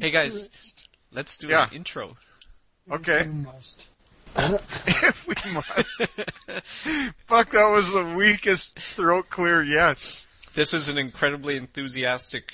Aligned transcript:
Hey 0.00 0.10
guys, 0.12 0.84
let's 1.10 1.36
do 1.38 1.48
Yeah. 1.48 1.68
an 1.68 1.74
intro. 1.74 2.16
Okay. 2.90 3.24
You 3.24 3.32
must. 3.32 3.90
if 4.36 5.26
we 5.44 5.52
must. 5.52 5.74
Fuck, 7.26 7.50
that 7.50 7.66
was 7.66 7.92
the 7.92 8.04
weakest 8.16 8.78
throat 8.78 9.28
clear 9.28 9.60
yet. 9.62 10.26
This 10.54 10.72
is 10.72 10.88
an 10.88 10.98
incredibly 10.98 11.56
enthusiastic 11.56 12.52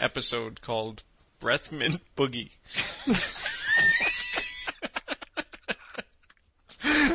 episode 0.00 0.60
called 0.60 1.04
Breath 1.40 1.72
Mint 1.72 2.00
Boogie. 2.16 2.50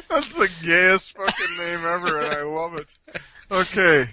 That's 0.09 0.29
the 0.33 0.49
gayest 0.63 1.15
fucking 1.15 1.57
name 1.57 1.85
ever, 1.85 2.19
and 2.19 2.33
I 2.33 2.41
love 2.41 2.73
it. 2.75 2.87
Okay. 3.51 4.09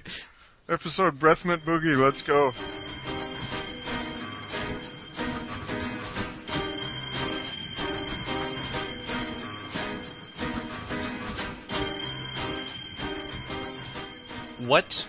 Episode 0.68 1.18
Breath 1.18 1.44
Mint 1.46 1.64
Boogie, 1.64 1.96
let's 1.98 2.20
go. 2.22 2.52
What 14.66 15.06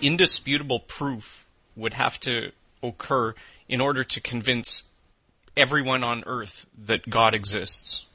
indisputable 0.00 0.80
proof 0.80 1.46
would 1.76 1.94
have 1.94 2.20
to 2.20 2.52
occur 2.82 3.34
in 3.68 3.80
order 3.80 4.04
to 4.04 4.20
convince 4.20 4.84
everyone 5.56 6.04
on 6.04 6.22
earth 6.26 6.66
that 6.86 7.08
God 7.08 7.34
exists? 7.34 8.06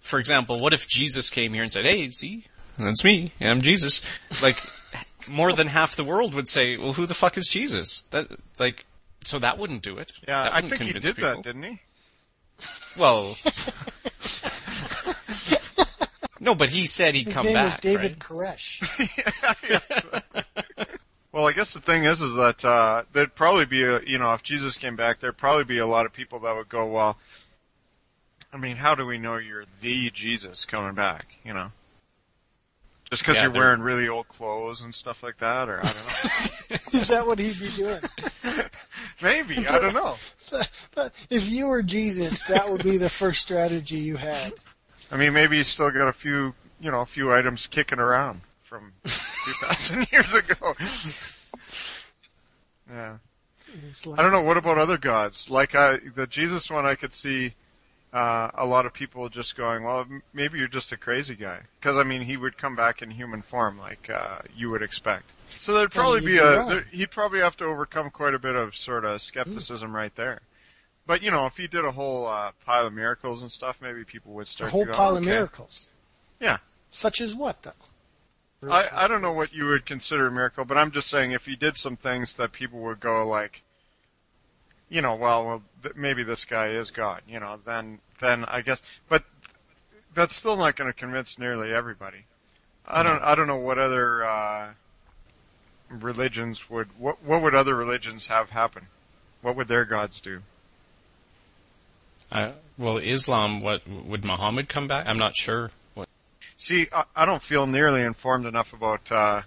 For 0.00 0.18
example, 0.18 0.58
what 0.60 0.74
if 0.74 0.88
Jesus 0.88 1.30
came 1.30 1.54
here 1.54 1.62
and 1.62 1.72
said, 1.72 1.84
"Hey, 1.84 2.10
see, 2.10 2.46
that's 2.76 3.04
me. 3.04 3.32
I'm 3.40 3.62
Jesus." 3.62 4.02
Like 4.42 4.58
more 5.28 5.52
than 5.52 5.68
half 5.68 5.96
the 5.96 6.04
world 6.04 6.34
would 6.34 6.48
say, 6.48 6.76
"Well, 6.76 6.94
who 6.94 7.06
the 7.06 7.14
fuck 7.14 7.38
is 7.38 7.48
Jesus?" 7.48 8.02
That 8.10 8.28
like 8.58 8.84
so 9.24 9.38
that 9.38 9.58
wouldn't 9.58 9.82
do 9.82 9.98
it. 9.98 10.12
Yeah, 10.26 10.48
I 10.52 10.60
think 10.60 10.82
he 10.82 10.92
did 10.92 11.16
that, 11.16 11.42
didn't 11.42 11.62
he? 11.62 11.80
Well, 12.98 13.36
no, 16.42 16.54
but 16.54 16.68
he 16.68 16.86
said 16.86 17.14
he'd 17.14 17.26
His 17.26 17.34
come 17.34 17.46
name 17.46 17.54
back. 17.54 17.64
was 17.64 17.76
David 17.76 18.02
right? 18.12 18.18
Koresh. 18.18 18.82
Well, 21.32 21.48
I 21.48 21.52
guess 21.54 21.72
the 21.72 21.80
thing 21.80 22.04
is, 22.04 22.20
is 22.20 22.34
that 22.36 22.62
uh, 22.62 23.04
there'd 23.14 23.34
probably 23.34 23.64
be 23.64 23.82
a, 23.84 24.02
you 24.02 24.18
know, 24.18 24.34
if 24.34 24.42
Jesus 24.42 24.76
came 24.76 24.96
back, 24.96 25.18
there'd 25.20 25.38
probably 25.38 25.64
be 25.64 25.78
a 25.78 25.86
lot 25.86 26.04
of 26.04 26.12
people 26.12 26.38
that 26.40 26.54
would 26.54 26.68
go, 26.68 26.86
well, 26.86 27.16
I 28.52 28.58
mean, 28.58 28.76
how 28.76 28.94
do 28.94 29.06
we 29.06 29.16
know 29.16 29.38
you're 29.38 29.64
the 29.80 30.10
Jesus 30.10 30.66
coming 30.66 30.92
back? 30.92 31.36
You 31.42 31.54
know, 31.54 31.72
just 33.10 33.22
because 33.22 33.36
Yeah, 33.36 33.44
you're 33.44 33.52
there- 33.52 33.62
wearing 33.62 33.80
really 33.80 34.08
old 34.08 34.28
clothes 34.28 34.82
and 34.82 34.94
stuff 34.94 35.22
like 35.22 35.38
that, 35.38 35.70
or 35.70 35.78
I 35.78 35.82
don't 35.84 35.94
know. 35.94 36.76
Is 36.98 37.08
that 37.08 37.26
what 37.26 37.38
he'd 37.38 37.58
be 37.58 37.68
doing? 37.78 38.00
Maybe 39.22 39.66
I 39.66 39.78
don't 39.78 39.94
know. 39.94 40.16
if 41.30 41.48
you 41.50 41.66
were 41.68 41.82
Jesus, 41.82 42.42
that 42.42 42.68
would 42.68 42.84
be 42.84 42.98
the 42.98 43.08
first 43.08 43.40
strategy 43.40 43.96
you 43.96 44.16
had. 44.16 44.52
I 45.12 45.16
mean, 45.16 45.32
maybe 45.32 45.58
he's 45.58 45.68
still 45.68 45.90
got 45.90 46.08
a 46.08 46.12
few, 46.12 46.54
you 46.80 46.90
know, 46.90 47.00
a 47.02 47.06
few 47.06 47.32
items 47.32 47.66
kicking 47.66 47.98
around 47.98 48.40
from 48.62 48.92
2,000 49.04 50.10
years 50.12 50.34
ago. 50.34 50.74
Yeah. 52.90 53.16
Like, 54.04 54.18
I 54.18 54.22
don't 54.22 54.32
know. 54.32 54.42
What 54.42 54.56
about 54.58 54.76
other 54.76 54.98
gods? 54.98 55.48
Like 55.50 55.74
I, 55.74 55.98
the 56.14 56.26
Jesus 56.26 56.70
one, 56.70 56.84
I 56.84 56.94
could 56.94 57.14
see 57.14 57.54
uh, 58.12 58.50
a 58.54 58.66
lot 58.66 58.84
of 58.84 58.92
people 58.92 59.28
just 59.30 59.56
going, 59.56 59.84
"Well, 59.84 60.00
m- 60.00 60.22
maybe 60.34 60.58
you're 60.58 60.68
just 60.68 60.92
a 60.92 60.96
crazy 60.98 61.34
guy." 61.34 61.60
Because 61.80 61.96
I 61.96 62.02
mean, 62.02 62.20
he 62.22 62.36
would 62.36 62.58
come 62.58 62.76
back 62.76 63.00
in 63.00 63.10
human 63.10 63.40
form, 63.40 63.78
like 63.78 64.10
uh, 64.10 64.40
you 64.54 64.68
would 64.70 64.82
expect. 64.82 65.30
So 65.50 65.72
there'd 65.72 65.90
probably 65.92 66.20
be 66.20 66.26
be 66.32 66.38
a. 66.38 66.64
There, 66.66 66.84
he'd 66.90 67.10
probably 67.10 67.38
have 67.40 67.56
to 67.58 67.64
overcome 67.64 68.10
quite 68.10 68.34
a 68.34 68.38
bit 68.38 68.56
of 68.56 68.74
sort 68.76 69.04
of 69.06 69.22
skepticism 69.22 69.94
right 69.96 70.14
there. 70.16 70.42
But 71.06 71.22
you 71.22 71.30
know, 71.30 71.46
if 71.46 71.56
he 71.56 71.66
did 71.66 71.84
a 71.84 71.92
whole 71.92 72.26
uh, 72.26 72.52
pile 72.64 72.86
of 72.86 72.92
miracles 72.92 73.42
and 73.42 73.50
stuff, 73.50 73.78
maybe 73.80 74.04
people 74.04 74.32
would 74.34 74.48
start. 74.48 74.68
a 74.68 74.72
whole 74.72 74.86
to 74.86 74.92
go, 74.92 74.96
pile 74.96 75.16
of 75.16 75.24
miracles. 75.24 75.88
Yeah. 76.40 76.58
Such 76.90 77.20
as 77.20 77.34
what, 77.34 77.62
though? 77.62 77.72
I, 78.70 78.88
I 78.92 79.08
don't 79.08 79.22
know 79.22 79.32
what 79.32 79.52
you 79.52 79.66
would 79.66 79.86
consider 79.86 80.28
a 80.28 80.30
miracle, 80.30 80.64
but 80.64 80.78
I'm 80.78 80.92
just 80.92 81.08
saying 81.08 81.32
if 81.32 81.46
he 81.46 81.56
did 81.56 81.76
some 81.76 81.96
things 81.96 82.34
that 82.34 82.52
people 82.52 82.78
would 82.80 83.00
go 83.00 83.26
like, 83.26 83.62
you 84.88 85.02
know, 85.02 85.16
well, 85.16 85.44
well 85.44 85.62
th- 85.82 85.96
maybe 85.96 86.22
this 86.22 86.44
guy 86.44 86.68
is 86.68 86.90
God, 86.92 87.22
you 87.26 87.40
know, 87.40 87.58
then 87.64 87.98
then 88.20 88.44
I 88.44 88.60
guess, 88.60 88.80
but 89.08 89.24
that's 90.14 90.36
still 90.36 90.56
not 90.56 90.76
going 90.76 90.92
to 90.92 90.96
convince 90.96 91.38
nearly 91.38 91.72
everybody. 91.72 92.26
I 92.86 93.02
don't 93.02 93.22
I 93.22 93.34
don't 93.34 93.46
know 93.46 93.56
what 93.56 93.78
other 93.78 94.24
uh, 94.24 94.72
religions 95.88 96.70
would 96.70 96.88
what 96.98 97.22
what 97.22 97.42
would 97.42 97.54
other 97.54 97.74
religions 97.74 98.28
have 98.28 98.50
happen? 98.50 98.86
What 99.40 99.56
would 99.56 99.68
their 99.68 99.84
gods 99.84 100.20
do? 100.20 100.42
Uh, 102.32 102.52
well, 102.78 102.96
Islam. 102.96 103.60
What 103.60 103.86
would 103.86 104.24
Muhammad 104.24 104.68
come 104.68 104.88
back? 104.88 105.06
I'm 105.06 105.18
not 105.18 105.36
sure. 105.36 105.70
What? 105.94 106.08
See, 106.56 106.88
I, 106.92 107.04
I 107.14 107.26
don't 107.26 107.42
feel 107.42 107.66
nearly 107.66 108.02
informed 108.02 108.46
enough 108.46 108.72
about 108.72 109.12
uh, 109.12 109.42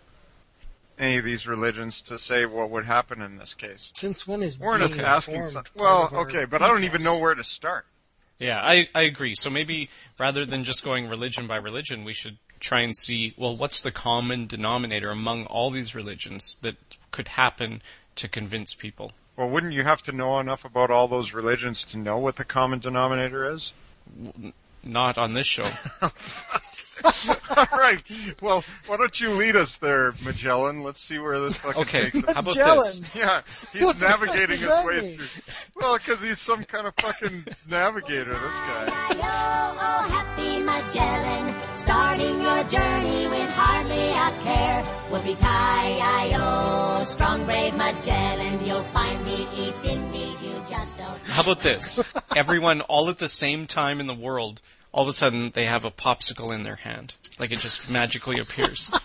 any 0.99 1.17
of 1.17 1.25
these 1.25 1.47
religions 1.47 2.01
to 2.03 2.17
say 2.17 2.45
what 2.45 2.69
would 2.69 2.85
happen 2.85 3.21
in 3.21 3.37
this 3.37 3.53
case. 3.53 3.91
Since 3.95 4.27
when 4.27 4.43
is 4.43 4.59
We're 4.59 4.77
being 4.77 4.87
just 4.87 4.99
asking. 4.99 5.35
informed 5.35 5.51
Some, 5.51 5.63
well, 5.75 6.09
okay, 6.13 6.45
but 6.45 6.61
I 6.61 6.67
don't 6.67 6.83
even 6.83 7.03
know 7.03 7.17
where 7.17 7.35
to 7.35 7.43
start. 7.43 7.85
Yeah, 8.37 8.61
I 8.61 8.87
I 8.93 9.03
agree. 9.03 9.33
So 9.35 9.49
maybe 9.49 9.89
rather 10.19 10.45
than 10.45 10.63
just 10.63 10.83
going 10.83 11.07
religion 11.07 11.47
by 11.47 11.55
religion, 11.55 12.03
we 12.03 12.13
should 12.13 12.37
try 12.59 12.81
and 12.81 12.95
see 12.95 13.33
well 13.37 13.55
what's 13.55 13.81
the 13.81 13.91
common 13.91 14.45
denominator 14.45 15.09
among 15.09 15.45
all 15.45 15.69
these 15.69 15.95
religions 15.95 16.57
that 16.61 16.75
could 17.11 17.29
happen 17.29 17.81
to 18.15 18.27
convince 18.27 18.75
people. 18.75 19.13
Well, 19.37 19.49
wouldn't 19.49 19.73
you 19.73 19.83
have 19.83 20.01
to 20.03 20.11
know 20.11 20.39
enough 20.39 20.63
about 20.65 20.89
all 20.91 21.07
those 21.07 21.33
religions 21.33 21.83
to 21.85 21.97
know 21.97 22.17
what 22.17 22.37
the 22.37 22.45
common 22.45 22.79
denominator 22.79 23.49
is? 23.51 23.73
Not 24.83 25.17
on 25.17 25.31
this 25.31 25.47
show. 25.47 25.67
all 27.57 27.65
right. 27.77 28.01
Well, 28.41 28.63
why 28.87 28.97
don't 28.97 29.19
you 29.19 29.31
lead 29.31 29.55
us 29.55 29.77
there, 29.77 30.13
Magellan? 30.23 30.83
Let's 30.83 31.01
see 31.01 31.19
where 31.19 31.39
this 31.39 31.57
fucking 31.57 31.81
Okay, 31.81 32.09
takes 32.11 32.27
us. 32.29 32.33
how 32.35 32.41
about 32.41 32.45
Magellan. 32.45 32.77
this? 33.01 33.15
Yeah, 33.15 33.41
he's 33.73 33.81
What 33.83 33.99
navigating 33.99 34.57
his 34.57 34.67
way 34.85 35.01
mean? 35.01 35.17
through. 35.17 35.81
Well, 35.81 35.97
because 35.97 36.21
he's 36.23 36.39
some 36.39 36.63
kind 36.63 36.87
of 36.87 36.93
fucking 36.95 37.45
navigator. 37.69 38.31
This 38.33 38.39
guy. 38.41 38.85
Oh, 39.17 40.34
happy 40.93 40.99
Magellan, 40.99 41.55
starting 41.75 42.41
your 42.41 42.63
journey 42.65 43.27
with 43.27 43.49
hardly 43.49 44.09
a 44.11 44.31
care. 44.43 44.83
Whoopie-tie-I-O, 45.09 47.03
strong 47.05 47.43
brave 47.45 47.75
Magellan, 47.75 48.65
you'll 48.65 48.83
find 48.83 49.25
the 49.25 49.47
East 49.57 49.85
Indies, 49.85 50.43
you 50.43 50.53
just 50.69 50.97
don't 50.97 51.19
How 51.25 51.43
about 51.43 51.61
this? 51.61 52.01
Everyone 52.35 52.81
all 52.81 53.09
at 53.09 53.17
the 53.19 53.29
same 53.29 53.67
time 53.67 53.99
in 53.99 54.07
the 54.07 54.13
world, 54.13 54.61
all 54.91 55.03
of 55.03 55.09
a 55.09 55.13
sudden 55.13 55.51
they 55.51 55.65
have 55.65 55.85
a 55.85 55.91
popsicle 55.91 56.53
in 56.53 56.63
their 56.63 56.75
hand, 56.75 57.15
like 57.39 57.51
it 57.51 57.59
just 57.59 57.91
magically 57.91 58.39
appears. 58.39 58.91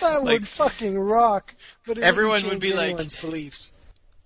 That 0.00 0.24
Like- 0.24 0.40
would 0.40 0.48
fucking 0.48 0.98
rock. 0.98 1.54
But 1.86 1.96
it 1.98 2.04
Everyone 2.04 2.42
wouldn't 2.42 2.60
be 2.60 2.72
change 2.72 2.98
like- 2.98 3.20
beliefs. 3.22 3.72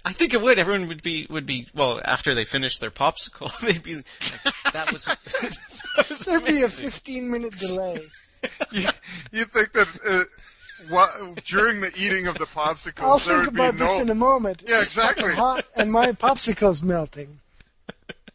I 0.05 0.13
think 0.13 0.33
it 0.35 0.41
would. 0.41 0.59
Everyone 0.59 0.89
would 0.89 1.03
be 1.03 1.27
would 1.29 1.45
be 1.47 1.67
well 1.75 2.01
after 2.05 2.35
they 2.35 2.45
finish 2.45 2.79
their 2.79 2.91
popsicle. 2.91 3.57
They'd 3.67 3.83
be 3.83 3.97
like, 3.97 4.07
that 4.73 4.93
was. 4.93 5.05
that 5.07 6.09
was 6.09 6.19
There'd 6.27 6.45
be 6.45 6.63
a 6.63 6.69
15 6.69 7.31
minute 7.31 7.57
delay. 7.59 8.01
You, 8.71 8.87
you 9.33 9.45
think 9.47 9.73
that 9.73 9.89
uh, 10.07 10.23
what, 10.91 11.11
during 11.45 11.81
the 11.81 11.91
eating 11.99 12.29
of 12.29 12.39
the 12.39 12.45
popsicles 12.45 13.03
I'll 13.03 13.19
there 13.19 13.39
think 13.39 13.47
would 13.47 13.55
be 13.55 13.61
about 13.63 13.75
no? 13.75 13.79
this 13.87 14.01
in 14.01 14.11
a 14.11 14.15
moment. 14.15 14.63
Yeah, 14.65 14.81
exactly. 14.81 15.33
Hot, 15.35 15.65
and 15.75 15.91
my 15.91 16.13
popsicle's 16.13 16.81
melting. 16.81 17.41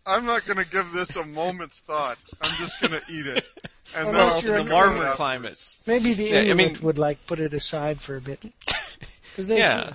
I'm 0.06 0.26
not 0.26 0.46
going 0.46 0.58
to 0.58 0.70
give 0.70 0.92
this 0.92 1.16
a 1.16 1.26
moment's 1.26 1.80
thought. 1.80 2.18
I'm 2.42 2.52
just 2.58 2.82
going 2.82 3.00
to 3.00 3.02
eat 3.10 3.28
it. 3.28 3.48
And 3.96 4.08
then 4.08 4.16
Unless 4.16 4.44
you're 4.44 4.58
in 4.58 4.68
the 4.68 4.74
warmer 4.74 5.06
it 5.08 5.14
climates. 5.14 5.80
Maybe 5.88 6.12
the 6.14 6.24
Yeah, 6.26 6.52
I 6.52 6.54
mean- 6.54 6.76
would 6.82 6.98
like 6.98 7.26
put 7.26 7.40
it 7.40 7.54
aside 7.54 8.02
for 8.02 8.18
a 8.18 8.22
bit. 8.22 8.42
'Cause 9.38 9.48
they, 9.48 9.60
Yeah. 9.60 9.94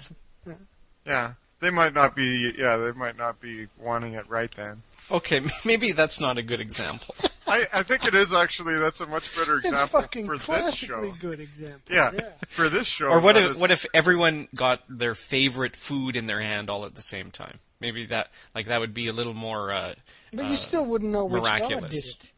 Yeah, 1.04 1.32
they 1.60 1.68
might 1.70 1.92
not 1.92 2.16
be. 2.16 2.54
Yeah, 2.56 2.78
they 2.78 2.92
might 2.92 3.18
not 3.18 3.40
be 3.42 3.66
wanting 3.78 4.14
it 4.14 4.26
right 4.30 4.50
then. 4.54 4.82
Okay, 5.10 5.40
maybe 5.64 5.92
that's 5.92 6.20
not 6.20 6.36
a 6.38 6.42
good 6.42 6.60
example. 6.60 7.14
I, 7.46 7.64
I 7.72 7.82
think 7.82 8.06
it 8.06 8.14
is 8.14 8.32
actually. 8.34 8.78
That's 8.78 9.00
a 9.00 9.06
much 9.06 9.34
better 9.36 9.56
It's 9.56 9.66
example 9.66 10.00
fucking 10.02 10.26
for 10.26 10.34
this 10.36 10.44
classically 10.44 11.10
show. 11.12 11.16
good 11.20 11.40
example. 11.40 11.80
Yeah, 11.94 12.10
yeah. 12.14 12.28
for 12.48 12.68
this 12.68 12.86
show. 12.86 13.06
Or 13.08 13.20
what 13.20 13.36
if 13.38 13.52
is- 13.52 13.58
what 13.58 13.70
if 13.70 13.86
everyone 13.94 14.48
got 14.54 14.80
their 14.88 15.14
favorite 15.14 15.74
food 15.76 16.14
in 16.16 16.26
their 16.26 16.40
hand 16.40 16.68
all 16.68 16.84
at 16.84 16.94
the 16.94 17.00
same 17.02 17.30
time? 17.30 17.58
Maybe 17.80 18.04
that 18.06 18.28
like 18.54 18.66
that 18.66 18.80
would 18.80 18.92
be 18.92 19.06
a 19.06 19.12
little 19.14 19.34
more. 19.34 19.72
Uh, 19.72 19.94
But 20.34 20.46
you 20.46 20.56
still 20.56 20.84
wouldn't 20.84 21.10
know 21.12 21.24
which 21.24 21.42
God 21.44 21.58
did 21.68 21.70
miraculous. 21.80 22.08
it. 22.10 22.32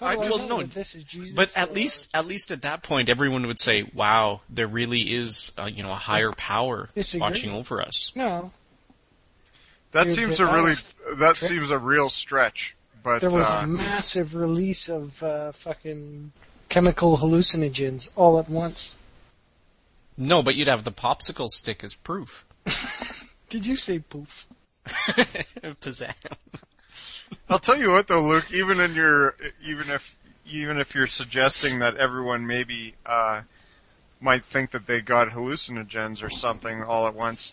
How 0.00 0.06
I 0.08 0.14
do 0.16 0.22
I 0.22 0.28
just- 0.28 0.48
know 0.48 0.56
no, 0.60 0.66
this 0.66 0.94
is 0.94 1.04
Jesus? 1.04 1.36
but 1.36 1.50
at 1.56 1.72
least 1.72 2.10
at 2.12 2.26
least 2.26 2.50
at 2.50 2.62
that 2.62 2.82
point, 2.82 3.08
everyone 3.08 3.46
would 3.46 3.60
say, 3.60 3.84
"Wow, 3.94 4.40
there 4.50 4.66
really 4.66 5.14
is 5.14 5.52
uh, 5.56 5.66
you 5.72 5.82
know 5.82 5.92
a 5.92 5.96
higher 5.96 6.32
power 6.32 6.88
Disagree. 6.94 7.20
watching 7.20 7.50
over 7.52 7.80
us." 7.80 8.10
no, 8.16 8.52
that 9.96 10.08
seems 10.08 10.40
a 10.40 10.46
really 10.46 10.74
that 11.16 11.36
trick. 11.36 11.50
seems 11.50 11.70
a 11.70 11.78
real 11.78 12.08
stretch. 12.08 12.74
But 13.02 13.20
there 13.20 13.30
was 13.30 13.50
uh, 13.50 13.60
a 13.62 13.66
massive 13.66 14.34
release 14.34 14.88
of 14.88 15.22
uh, 15.22 15.52
fucking 15.52 16.32
chemical 16.68 17.18
hallucinogens 17.18 18.10
all 18.16 18.38
at 18.38 18.48
once. 18.48 18.98
No, 20.18 20.42
but 20.42 20.54
you'd 20.54 20.68
have 20.68 20.84
the 20.84 20.92
popsicle 20.92 21.48
stick 21.48 21.84
as 21.84 21.94
proof. 21.94 22.44
Did 23.48 23.66
you 23.66 23.76
say 23.76 24.00
poof? 24.00 24.48
Pizzazz. 24.86 26.14
I'll 27.48 27.58
tell 27.58 27.78
you 27.78 27.90
what 27.90 28.08
though, 28.08 28.22
Luke. 28.22 28.50
Even 28.52 28.80
in 28.80 28.94
your, 28.94 29.36
even 29.62 29.90
if, 29.90 30.16
even 30.46 30.78
if 30.78 30.94
you're 30.94 31.06
suggesting 31.06 31.78
that 31.80 31.96
everyone 31.96 32.46
maybe 32.46 32.94
uh, 33.04 33.42
might 34.20 34.44
think 34.44 34.70
that 34.70 34.86
they 34.86 35.00
got 35.00 35.28
hallucinogens 35.28 36.22
or 36.22 36.30
something 36.30 36.82
all 36.82 37.06
at 37.06 37.14
once, 37.14 37.52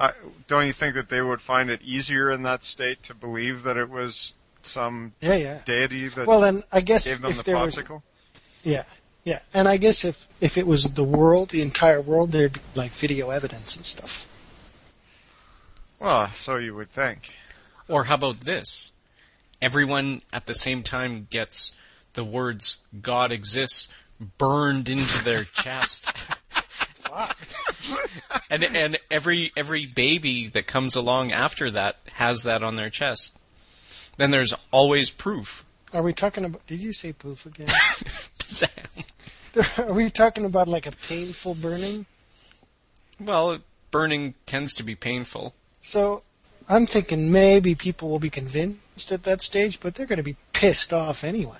uh, 0.00 0.10
don't 0.48 0.66
you 0.66 0.72
think 0.72 0.94
that 0.96 1.08
they 1.10 1.20
would 1.22 1.40
find 1.40 1.70
it 1.70 1.80
easier 1.82 2.30
in 2.32 2.42
that 2.42 2.64
state 2.64 3.02
to 3.04 3.14
believe 3.14 3.62
that 3.62 3.76
it 3.76 3.88
was 3.88 4.34
some 4.62 5.12
Yeah, 5.20 5.34
yeah. 5.36 5.60
deity 5.64 6.08
that 6.08 6.26
Well, 6.26 6.40
then 6.40 6.64
I 6.72 6.80
guess 6.80 7.06
gave 7.06 7.20
them 7.20 7.30
if 7.30 7.36
the 7.38 7.42
there 7.44 7.58
was, 7.58 7.76
popsicle? 7.76 8.02
yeah, 8.64 8.84
yeah, 9.24 9.38
and 9.54 9.68
I 9.68 9.76
guess 9.76 10.04
if 10.04 10.26
if 10.40 10.58
it 10.58 10.66
was 10.66 10.94
the 10.94 11.04
world, 11.04 11.50
the 11.50 11.62
entire 11.62 12.00
world, 12.00 12.32
there'd 12.32 12.54
be 12.54 12.60
like 12.74 12.90
video 12.90 13.30
evidence 13.30 13.76
and 13.76 13.84
stuff. 13.86 14.26
Well, 15.98 16.28
so 16.32 16.56
you 16.56 16.74
would 16.74 16.90
think. 16.90 17.34
Or 17.88 18.04
how 18.04 18.14
about 18.14 18.40
this? 18.40 18.92
Everyone 19.60 20.22
at 20.32 20.46
the 20.46 20.54
same 20.54 20.82
time 20.82 21.26
gets 21.28 21.72
the 22.14 22.24
words 22.24 22.78
God 23.02 23.30
exists 23.32 23.88
burned 24.38 24.88
into 24.88 25.22
their 25.24 25.44
chest. 25.52 26.12
Fuck. 26.12 27.36
and 28.50 28.64
and 28.64 28.98
every 29.10 29.52
every 29.56 29.86
baby 29.86 30.48
that 30.48 30.66
comes 30.66 30.96
along 30.96 31.32
after 31.32 31.70
that 31.70 31.96
has 32.14 32.42
that 32.44 32.62
on 32.62 32.76
their 32.76 32.90
chest. 32.90 33.32
Then 34.16 34.30
there's 34.30 34.54
always 34.70 35.10
proof. 35.10 35.64
Are 35.92 36.02
we 36.02 36.12
talking 36.12 36.44
about? 36.44 36.66
Did 36.66 36.80
you 36.80 36.92
say 36.92 37.12
proof 37.12 37.46
again? 37.46 37.68
Are 39.78 39.92
we 39.92 40.10
talking 40.10 40.44
about 40.44 40.68
like 40.68 40.86
a 40.86 40.92
painful 40.92 41.54
burning? 41.54 42.06
well, 43.18 43.58
burning 43.90 44.34
tends 44.46 44.74
to 44.74 44.82
be 44.82 44.94
painful. 44.94 45.54
So 45.82 46.22
I'm 46.68 46.86
thinking 46.86 47.32
maybe 47.32 47.74
people 47.74 48.08
will 48.08 48.18
be 48.20 48.30
convinced 48.30 49.12
at 49.12 49.24
that 49.24 49.42
stage, 49.42 49.80
but 49.80 49.94
they're 49.94 50.06
going 50.06 50.18
to 50.18 50.22
be 50.22 50.36
pissed 50.52 50.92
off 50.92 51.24
anyway. 51.24 51.58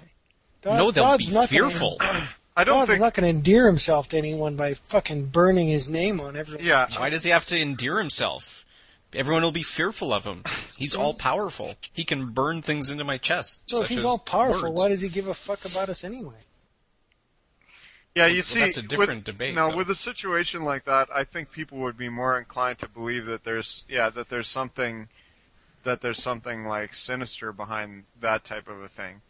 God- 0.62 0.79
no, 0.79 0.91
they'll 0.91 1.05
God's 1.05 1.29
be 1.29 1.35
not 1.35 1.50
gonna- 1.50 1.59
fearful. 1.71 1.99
I 2.60 2.64
don't 2.64 2.74
God's 2.80 2.90
think. 2.90 3.00
not 3.00 3.14
going 3.14 3.24
to 3.24 3.30
endear 3.30 3.66
himself 3.66 4.08
to 4.10 4.18
anyone 4.18 4.56
by 4.56 4.74
fucking 4.74 5.26
burning 5.26 5.68
his 5.68 5.88
name 5.88 6.20
on 6.20 6.36
everyone. 6.36 6.64
Yeah, 6.64 6.86
Why 6.98 7.08
does 7.08 7.24
he 7.24 7.30
have 7.30 7.46
to 7.46 7.58
endear 7.58 7.98
himself? 7.98 8.66
Everyone 9.14 9.42
will 9.42 9.50
be 9.50 9.62
fearful 9.62 10.12
of 10.12 10.24
him. 10.24 10.44
He's 10.76 10.94
all 10.94 11.14
powerful. 11.14 11.74
He 11.92 12.04
can 12.04 12.26
burn 12.26 12.62
things 12.62 12.90
into 12.90 13.02
my 13.02 13.18
chest. 13.18 13.62
So 13.68 13.82
if 13.82 13.88
he's 13.88 14.04
all 14.04 14.18
powerful, 14.18 14.68
words. 14.70 14.80
why 14.80 14.88
does 14.90 15.00
he 15.00 15.08
give 15.08 15.26
a 15.26 15.34
fuck 15.34 15.64
about 15.64 15.88
us 15.88 16.04
anyway? 16.04 16.34
Yeah, 18.14 18.26
you 18.26 18.36
Well, 18.36 18.42
see, 18.42 18.60
that's 18.60 18.76
a 18.76 18.82
different 18.82 19.20
with, 19.20 19.24
debate, 19.24 19.54
No, 19.54 19.70
though. 19.70 19.76
with 19.76 19.88
a 19.90 19.94
situation 19.94 20.62
like 20.62 20.84
that, 20.84 21.08
I 21.14 21.24
think 21.24 21.52
people 21.52 21.78
would 21.78 21.96
be 21.96 22.08
more 22.08 22.36
inclined 22.38 22.78
to 22.80 22.88
believe 22.88 23.26
that 23.26 23.44
there's, 23.44 23.84
yeah, 23.88 24.10
that 24.10 24.28
there's 24.28 24.48
something, 24.48 25.08
that 25.84 26.00
there's 26.02 26.22
something 26.22 26.64
like 26.66 26.92
sinister 26.94 27.52
behind 27.52 28.04
that 28.20 28.44
type 28.44 28.68
of 28.68 28.82
a 28.82 28.88
thing. 28.88 29.22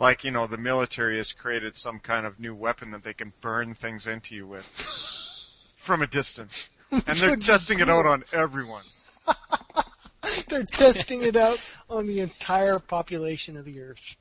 Like, 0.00 0.24
you 0.24 0.30
know, 0.30 0.46
the 0.46 0.56
military 0.56 1.18
has 1.18 1.30
created 1.30 1.76
some 1.76 2.00
kind 2.00 2.24
of 2.24 2.40
new 2.40 2.54
weapon 2.54 2.90
that 2.92 3.04
they 3.04 3.12
can 3.12 3.34
burn 3.42 3.74
things 3.74 4.06
into 4.06 4.34
you 4.34 4.46
with 4.46 4.64
from 5.76 6.00
a 6.00 6.06
distance, 6.06 6.70
and 6.90 7.02
they're 7.02 7.30
would 7.30 7.40
be 7.40 7.44
testing 7.44 7.80
it 7.80 7.90
out 7.90 8.06
on 8.06 8.24
everyone. 8.32 8.82
They're 10.48 10.64
testing 10.64 11.22
it 11.22 11.36
out 11.36 11.76
on 11.88 12.06
the 12.06 12.20
entire 12.20 12.78
population 12.78 13.56
of 13.56 13.64
the 13.64 13.80
Earth. 13.80 14.16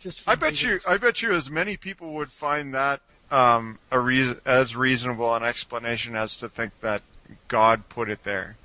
Just 0.00 0.28
I 0.28 0.34
bet 0.34 0.62
you. 0.62 0.78
I 0.88 0.98
bet 0.98 1.20
you, 1.20 1.32
as 1.32 1.50
many 1.50 1.76
people 1.76 2.14
would 2.14 2.30
find 2.30 2.74
that 2.74 3.00
um, 3.30 3.78
a 3.90 3.98
reason 3.98 4.40
as 4.44 4.76
reasonable 4.76 5.34
an 5.34 5.42
explanation 5.42 6.14
as 6.16 6.36
to 6.36 6.48
think 6.48 6.78
that 6.80 7.02
God 7.48 7.88
put 7.88 8.08
it 8.08 8.24
there. 8.24 8.56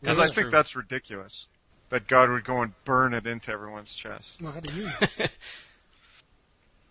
Because 0.00 0.18
I 0.18 0.26
think 0.26 0.34
true. 0.34 0.50
that's 0.50 0.76
ridiculous. 0.76 1.46
That 1.90 2.06
God 2.06 2.30
would 2.30 2.44
go 2.44 2.62
and 2.62 2.72
burn 2.84 3.14
it 3.14 3.26
into 3.26 3.50
everyone's 3.50 3.94
chest. 3.94 4.40
Well, 4.42 4.52
how 4.52 4.60
do 4.60 4.74
you 4.74 4.84
know? 4.84 4.92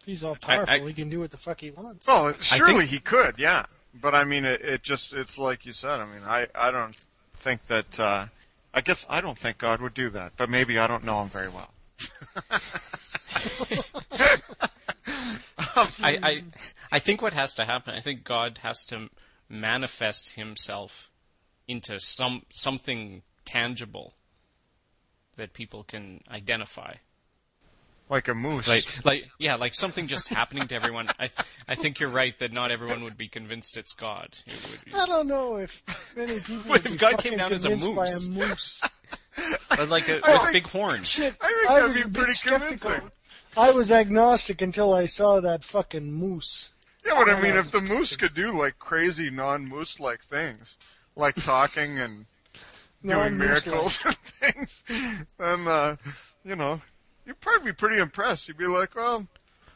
He's 0.08 0.24
all 0.24 0.38
powerful. 0.38 0.74
I- 0.74 0.88
he 0.88 0.94
can 0.94 1.10
do 1.10 1.20
what 1.20 1.32
the 1.32 1.38
fuck 1.38 1.60
he 1.60 1.70
wants. 1.70 2.08
Well, 2.08 2.32
surely 2.40 2.80
think- 2.80 2.90
he 2.92 3.00
could, 3.00 3.36
yeah. 3.38 3.66
But 3.94 4.16
I 4.16 4.24
mean, 4.24 4.46
it, 4.46 4.62
it 4.62 4.82
just, 4.82 5.14
it's 5.14 5.38
like 5.38 5.66
you 5.66 5.74
said. 5.74 6.00
I 6.00 6.06
mean, 6.06 6.22
I, 6.26 6.48
I 6.56 6.72
don't 6.72 6.96
think 7.36 7.68
that, 7.68 8.00
uh, 8.00 8.28
I 8.74 8.80
guess 8.82 9.06
I 9.10 9.20
don't 9.20 9.38
think 9.38 9.58
God 9.58 9.82
would 9.82 9.94
do 9.94 10.10
that, 10.12 10.32
but 10.38 10.50
maybe 10.50 10.80
I 10.80 10.88
don't 10.88 11.04
know 11.04 11.22
him 11.22 11.28
very 11.30 11.50
well. 11.50 11.70
I, 15.76 16.20
I, 16.24 16.44
I 16.92 17.00
think 17.00 17.22
what 17.22 17.34
has 17.34 17.54
to 17.56 17.66
happen, 17.66 17.94
I 17.94 18.00
think 18.00 18.24
God 18.24 18.60
has 18.64 18.86
to 18.86 19.10
manifest 19.50 20.36
himself 20.36 21.10
into 21.68 22.00
some 22.00 22.44
something 22.50 23.24
tangible 23.46 24.14
that 25.36 25.54
people 25.54 25.84
can 25.84 26.22
identify. 26.32 26.94
Like 28.10 28.30
a 28.30 28.34
moose. 28.34 28.68
Like, 28.68 29.06
like, 29.06 29.30
yeah, 29.38 29.56
like 29.56 29.74
something 29.74 30.08
just 30.08 30.30
happening 30.30 30.66
to 30.70 30.76
everyone. 30.76 31.10
I, 31.20 31.30
I 31.68 31.76
think 31.76 32.00
you're 32.00 32.10
right 32.10 32.38
that 32.40 32.54
not 32.54 32.72
everyone 32.72 33.04
would 33.04 33.18
be 33.18 33.28
convinced 33.28 33.76
it's 33.78 33.92
God. 33.94 34.30
It 34.46 34.68
would 34.72 34.86
be- 34.86 34.94
I 34.98 35.06
don't 35.06 35.28
know 35.28 35.58
if 35.58 35.84
many 36.16 36.36
people 36.40 36.56
What 36.70 36.84
would 36.84 36.86
if 36.86 36.92
be 36.94 36.98
God 36.98 37.18
came 37.18 37.38
down 37.38 37.52
as 37.52 37.66
a 37.66 37.70
convinced 37.70 37.96
by 37.96 38.04
moose? 38.06 38.26
a 38.26 38.30
moose. 38.30 38.90
or 39.80 39.86
like 39.88 40.08
a, 40.08 40.26
I 40.26 40.34
with 40.34 40.42
think- 40.52 40.54
big 40.54 40.68
horns. 40.72 41.08
Shit, 41.10 41.36
I 41.42 41.48
think 41.48 41.70
I 41.70 41.74
that'd 41.80 41.88
was 41.96 42.04
be 42.06 42.12
pretty 42.14 42.32
skeptical. 42.34 42.78
convincing. 42.92 43.12
I 43.58 43.72
was 43.72 43.92
agnostic 43.92 44.62
until 44.62 44.94
I 44.94 45.06
saw 45.06 45.42
that 45.42 45.64
fucking 45.66 46.12
moose. 46.14 46.74
yeah, 47.06 47.14
but 47.18 47.28
I 47.30 47.42
mean, 47.42 47.56
if 47.56 47.72
the 47.72 47.82
moose 47.82 48.16
could 48.16 48.34
do 48.34 48.58
like 48.58 48.80
crazy 48.80 49.30
non-moose 49.30 50.00
like 50.00 50.24
things, 50.24 50.78
like 51.16 51.36
talking 51.36 52.00
and 52.00 52.26
doing 53.06 53.38
miracles 53.38 54.00
and 54.06 54.16
things, 54.16 54.84
then 55.38 55.68
uh, 55.68 55.96
you 56.46 56.56
know, 56.56 56.82
you'd 57.28 57.40
probably 57.42 57.72
be 57.72 57.76
pretty 57.76 58.00
impressed. 58.00 58.48
You'd 58.48 58.58
be 58.58 58.66
like, 58.66 58.96
"Well, 58.96 59.28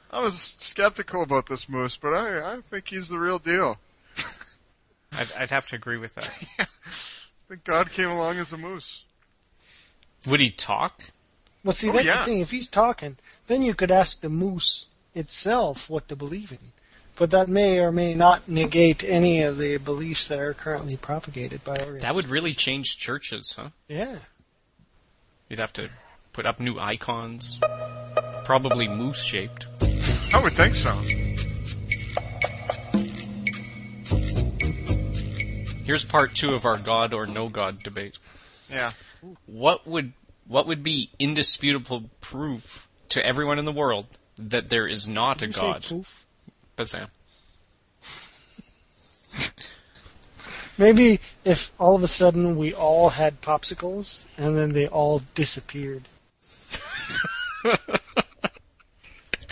I 0.09 0.21
was 0.21 0.56
skeptical 0.57 1.21
about 1.21 1.48
this 1.48 1.69
moose, 1.69 1.98
but 1.98 2.13
I, 2.13 2.53
I 2.56 2.62
think 2.62 2.88
he's 2.88 3.09
the 3.09 3.19
real 3.19 3.38
deal." 3.38 3.77
I'd, 5.13 5.31
I'd 5.38 5.51
have 5.51 5.68
to 5.68 5.75
agree 5.75 5.98
with 5.98 6.15
that. 6.15 6.30
I 6.59 6.65
think 7.50 7.63
God 7.65 7.92
came 7.92 8.09
along 8.09 8.38
as 8.38 8.53
a 8.53 8.57
moose. 8.57 9.03
Would 10.25 10.39
he 10.39 10.50
talk? 10.50 11.01
Well, 11.63 11.74
see, 11.74 11.89
Oh, 11.89 11.94
that's 11.94 12.06
yeah. 12.06 12.19
the 12.19 12.25
thing. 12.25 12.39
If 12.39 12.51
he's 12.51 12.69
talking, 12.69 13.18
then 13.48 13.62
you 13.62 13.74
could 13.74 13.92
ask 13.92 14.21
the 14.21 14.30
moose 14.30 14.94
itself 15.13 15.89
what 15.89 16.07
to 16.07 16.15
believe 16.15 16.51
in. 16.51 16.59
But 17.18 17.30
that 17.31 17.50
may 17.50 17.80
or 17.80 17.92
may 17.92 18.13
not 18.15 18.47
negate 18.47 19.04
any 19.04 19.42
of 19.42 19.57
the 19.57 19.77
beliefs 19.77 20.27
that 20.30 20.39
are 20.39 20.54
currently 20.54 20.95
propagated 20.97 21.63
by 21.63 21.71
organizations. 21.74 22.01
That 22.04 22.15
would 22.15 22.30
really 22.30 22.54
change 22.54 22.97
churches, 22.97 23.56
huh? 23.59 23.69
Yeah. 23.89 24.15
You'd 25.49 25.59
have 25.59 25.73
to 25.73 25.90
put 26.33 26.45
up 26.45 26.59
new 26.59 26.76
icons, 26.80 27.59
probably 28.45 28.88
moose 28.88 29.23
shaped. 29.23 29.68
I 30.33 30.42
would 30.42 30.54
think 30.54 30.76
so. 30.76 30.94
Here's 35.83 36.06
part 36.06 36.35
two 36.35 36.54
of 36.54 36.66
our 36.66 36.78
God 36.78 37.14
or 37.14 37.28
no 37.28 37.50
God 37.50 37.83
debate. 37.83 38.18
Yeah. 38.71 38.92
What 39.45 39.85
would 39.85 40.14
what 40.47 40.68
would 40.68 40.83
be 40.83 41.09
indisputable 41.19 42.09
proof 42.21 42.88
to 43.09 43.26
everyone 43.26 43.59
in 43.59 43.66
the 43.66 43.71
world 43.71 44.06
that 44.38 44.69
there 44.69 44.88
is 44.88 45.07
not 45.07 45.42
a 45.42 45.47
Did 45.47 45.56
you 45.56 45.61
God? 45.61 45.83
say 45.83 45.95
poof? 45.95 46.26
Bazam. 46.78 47.07
Maybe 50.78 51.19
if 51.44 51.71
all 51.78 51.95
of 51.95 52.04
a 52.04 52.07
sudden 52.07 52.56
we 52.56 52.73
all 52.73 53.09
had 53.09 53.42
popsicles 53.42 54.26
and 54.38 54.57
then 54.57 54.73
they 54.73 54.88
all 54.88 55.21
disappeared. 55.35 56.04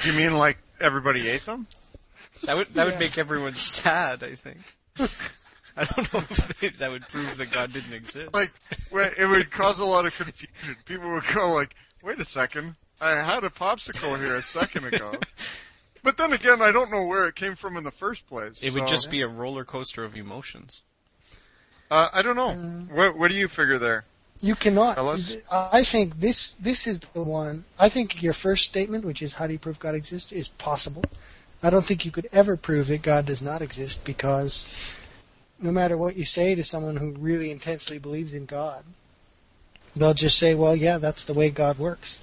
You 0.06 0.14
mean 0.14 0.38
like 0.38 0.58
everybody 0.80 1.28
ate 1.28 1.46
them? 1.46 1.68
That 2.46 2.56
would 2.56 2.68
that 2.68 2.86
Yeah. 2.88 2.92
would 2.94 3.00
make 3.00 3.18
everyone 3.18 3.54
sad. 3.56 4.24
I 4.24 4.34
think. 4.36 4.60
I 5.76 5.84
don't 5.84 6.14
know 6.14 6.20
if 6.22 6.60
they, 6.60 6.70
that 6.70 6.90
would 6.92 7.08
prove 7.08 7.38
that 7.38 7.52
God 7.52 7.74
didn't 7.74 7.94
exist. 7.94 8.34
Like, 8.34 8.50
it 9.18 9.28
would 9.30 9.52
cause 9.52 9.80
a 9.80 9.86
lot 9.86 10.06
of 10.06 10.16
confusion. 10.18 10.76
People 10.86 11.10
would 11.12 11.26
go 11.34 11.54
like, 11.54 11.76
"Wait 12.02 12.20
a 12.20 12.26
second, 12.26 12.76
I 13.02 13.12
had 13.12 13.44
a 13.44 13.50
popsicle 13.50 14.18
here 14.18 14.36
a 14.36 14.42
second 14.42 14.86
ago." 14.86 15.16
But 16.02 16.16
then 16.16 16.32
again, 16.32 16.62
I 16.62 16.72
don't 16.72 16.90
know 16.92 17.06
where 17.06 17.28
it 17.28 17.36
came 17.36 17.56
from 17.56 17.76
in 17.76 17.84
the 17.84 17.92
first 17.92 18.26
place. 18.26 18.64
it 18.64 18.74
would 18.74 18.88
just 18.88 19.12
be 19.12 19.22
a 19.22 19.28
roller 19.28 19.66
coaster 19.66 20.06
of 20.06 20.16
emotions. 20.16 20.82
Uh, 21.92 22.08
I 22.14 22.22
don't 22.22 22.38
know. 22.38 22.54
what 22.96 23.18
What 23.18 23.30
do 23.30 23.36
you 23.36 23.50
figure 23.50 23.78
there? 23.80 24.06
You 24.42 24.56
cannot. 24.56 24.96
Fellas? 24.96 25.42
I 25.52 25.84
think 25.84 26.20
this 26.20 26.54
this 26.54 26.88
is 26.88 27.02
the 27.02 27.24
one. 27.24 27.66
I 27.78 27.90
think 27.90 28.24
your 28.24 28.34
first 28.34 28.66
statement, 28.66 29.04
which 29.04 29.22
is 29.22 29.34
how 29.34 29.48
do 29.48 29.54
you 29.54 29.60
prove 29.60 29.80
God 29.80 29.96
exists, 29.96 30.32
is 30.32 30.48
possible. 30.48 31.04
I 31.62 31.70
don't 31.70 31.84
think 31.84 32.06
you 32.06 32.12
could 32.12 32.30
ever 32.32 32.56
prove 32.56 32.88
that 32.88 33.02
God 33.02 33.26
does 33.26 33.42
not 33.42 33.62
exist 33.62 34.06
because 34.06 34.96
no 35.60 35.72
matter 35.72 35.98
what 35.98 36.16
you 36.16 36.24
say 36.24 36.56
to 36.56 36.64
someone 36.64 36.96
who 36.96 37.12
really 37.12 37.52
intensely 37.52 38.00
believes 38.00 38.34
in 38.34 38.46
God, 38.46 38.86
they'll 39.94 40.14
just 40.14 40.40
say, 40.40 40.56
"Well, 40.56 40.76
yeah, 40.76 41.00
that's 41.00 41.26
the 41.26 41.34
way 41.34 41.50
God 41.50 41.78
works." 41.78 42.22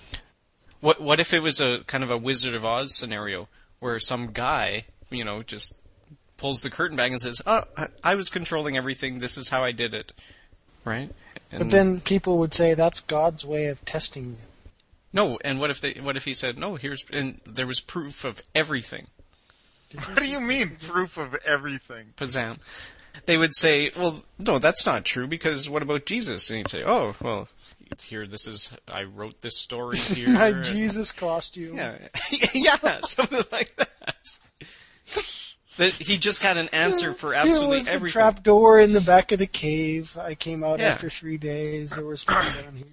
What 0.80 1.02
what 1.02 1.20
if 1.20 1.34
it 1.34 1.40
was 1.40 1.60
a 1.60 1.80
kind 1.86 2.02
of 2.02 2.10
a 2.10 2.16
Wizard 2.16 2.54
of 2.54 2.64
Oz 2.64 2.94
scenario 2.94 3.48
where 3.80 3.98
some 4.00 4.32
guy, 4.32 4.86
you 5.10 5.24
know, 5.24 5.42
just 5.42 5.74
pulls 6.38 6.62
the 6.62 6.70
curtain 6.70 6.96
back 6.96 7.10
and 7.10 7.20
says, 7.20 7.42
"Oh, 7.46 7.64
I, 7.76 7.88
I 8.02 8.14
was 8.14 8.30
controlling 8.30 8.74
everything. 8.74 9.18
This 9.18 9.36
is 9.36 9.50
how 9.50 9.62
I 9.62 9.72
did 9.72 9.92
it." 9.92 10.12
Right? 10.86 11.10
But 11.50 11.70
then 11.70 12.00
people 12.00 12.38
would 12.38 12.54
say 12.54 12.72
that's 12.72 13.00
God's 13.00 13.44
way 13.44 13.66
of 13.66 13.84
testing 13.84 14.30
you. 14.30 14.36
no, 15.12 15.38
and 15.44 15.60
what 15.60 15.70
if 15.70 15.80
they? 15.80 15.94
What 15.94 16.16
if 16.16 16.24
he 16.24 16.32
said 16.32 16.58
no? 16.58 16.76
Here's 16.76 17.04
and 17.12 17.40
there 17.46 17.66
was 17.66 17.80
proof 17.80 18.24
of 18.24 18.42
everything. 18.54 19.06
What 19.94 20.16
do 20.18 20.26
you 20.26 20.40
mean, 20.40 20.76
proof 20.80 21.16
of 21.16 21.34
everything? 21.44 22.12
Pazam. 22.16 22.58
They 23.24 23.38
would 23.38 23.54
say, 23.54 23.90
well, 23.96 24.24
no, 24.38 24.58
that's 24.58 24.84
not 24.84 25.04
true 25.04 25.26
because 25.26 25.70
what 25.70 25.82
about 25.82 26.04
Jesus? 26.04 26.50
And 26.50 26.58
he'd 26.58 26.68
say, 26.68 26.82
oh, 26.84 27.14
well, 27.22 27.48
here, 28.02 28.26
this 28.26 28.46
is, 28.46 28.72
I 28.92 29.04
wrote 29.04 29.40
this 29.40 29.58
story 29.58 29.96
here. 30.14 30.28
My 30.28 30.52
Jesus 30.52 31.12
costume. 31.12 31.76
Yeah, 31.76 31.96
yeah, 32.52 32.76
something 33.02 33.44
like 33.50 33.74
that. 33.76 34.16
that 35.76 35.92
he 35.92 36.16
just 36.16 36.42
had 36.42 36.56
an 36.56 36.68
answer 36.72 37.12
for 37.12 37.34
absolutely 37.34 37.76
was 37.76 37.86
the 37.86 37.92
everything. 37.92 38.12
trap 38.12 38.42
door 38.42 38.80
in 38.80 38.92
the 38.92 39.00
back 39.00 39.32
of 39.32 39.38
the 39.38 39.46
cave. 39.46 40.16
I 40.18 40.34
came 40.34 40.64
out 40.64 40.78
Yeah. 40.78 40.88
after 40.88 41.08
three 41.10 41.36
days. 41.36 41.90
There 41.90 42.04
was 42.04 42.22
fun 42.24 42.44
down 42.62 42.74
here. 42.76 42.86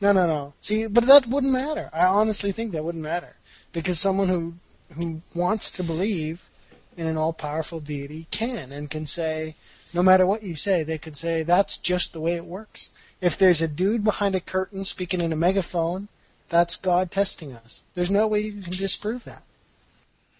No, 0.00 0.12
no, 0.12 0.26
no. 0.26 0.54
See, 0.60 0.86
but 0.86 1.06
that 1.06 1.26
wouldn't 1.26 1.52
matter. 1.52 1.88
I 1.92 2.06
honestly 2.06 2.52
think 2.52 2.72
that 2.72 2.84
wouldn't 2.84 3.04
matter 3.04 3.34
because 3.72 3.98
someone 4.00 4.28
who 4.28 4.54
who 4.96 5.22
wants 5.34 5.70
to 5.70 5.82
believe 5.82 6.50
in 6.98 7.06
an 7.06 7.16
all-powerful 7.16 7.80
deity 7.80 8.26
can 8.30 8.70
and 8.72 8.90
can 8.90 9.06
say, 9.06 9.54
no 9.94 10.02
matter 10.02 10.26
what 10.26 10.42
you 10.42 10.54
say, 10.54 10.82
they 10.82 10.98
can 10.98 11.14
say 11.14 11.42
that's 11.42 11.78
just 11.78 12.12
the 12.12 12.20
way 12.20 12.34
it 12.34 12.44
works. 12.44 12.90
If 13.20 13.38
there's 13.38 13.62
a 13.62 13.68
dude 13.68 14.04
behind 14.04 14.34
a 14.34 14.40
curtain 14.40 14.84
speaking 14.84 15.22
in 15.22 15.32
a 15.32 15.36
megaphone, 15.36 16.08
that's 16.50 16.76
God 16.76 17.10
testing 17.10 17.54
us. 17.54 17.84
There's 17.94 18.10
no 18.10 18.26
way 18.26 18.40
you 18.40 18.60
can 18.60 18.72
disprove 18.72 19.24
that. 19.24 19.44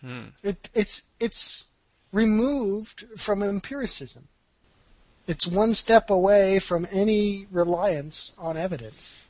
Hmm. 0.05 0.27
It, 0.43 0.69
it's 0.75 1.09
it's 1.21 1.71
removed 2.13 3.07
from 3.17 3.43
empiricism. 3.43 4.25
It's 5.27 5.47
one 5.47 5.73
step 5.75 6.11
away 6.11 6.59
from 6.59 6.87
any 6.91 7.47
reliance 7.51 8.37
on 8.41 8.57
evidence. 8.57 9.25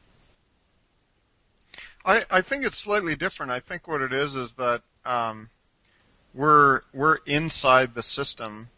I, 2.05 2.23
I 2.31 2.41
think 2.41 2.65
it's 2.65 2.79
slightly 2.79 3.15
different. 3.15 3.53
I 3.53 3.61
think 3.61 3.87
what 3.87 4.01
it 4.01 4.13
is 4.13 4.35
is 4.35 4.55
that 4.55 4.83
um, 5.05 5.49
we're 6.35 6.81
we're 6.93 7.19
inside 7.27 7.95
the 7.95 8.03
system, 8.03 8.69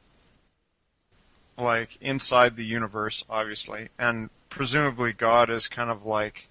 like 1.56 1.96
inside 2.02 2.56
the 2.56 2.66
universe, 2.66 3.24
obviously, 3.30 3.88
and 3.98 4.28
presumably 4.50 5.12
God 5.12 5.50
is 5.50 5.68
kind 5.68 5.90
of 5.90 6.04
like 6.04 6.48